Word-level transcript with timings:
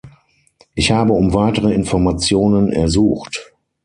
Ich 0.73 0.89
habe 0.91 1.13
um 1.13 1.35
weitere 1.35 1.71
Informationen 1.75 2.71
ersucht. 2.73 3.53